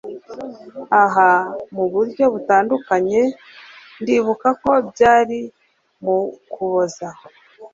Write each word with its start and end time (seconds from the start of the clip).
ah, 1.01 1.15
mu 1.75 1.85
buryo 1.93 2.23
butandukanye 2.33 3.21
ndibuka 4.01 4.49
ko 4.61 4.71
byari 4.89 5.39
mu 6.03 6.17
kuboza 6.51 7.07